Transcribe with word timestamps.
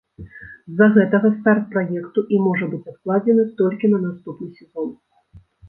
З-за 0.69 0.87
гэтага 0.95 1.29
старт 1.39 1.67
праекту 1.75 2.19
і 2.37 2.41
можа 2.47 2.71
быць 2.73 2.81
адкладзены 2.95 3.47
толькі 3.63 3.93
на 3.95 4.03
наступны 4.09 4.51
сезон. 4.59 4.93